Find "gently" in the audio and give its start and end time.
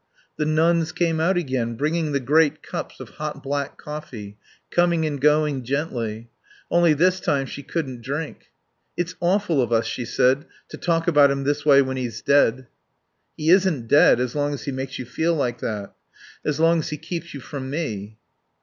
5.63-6.31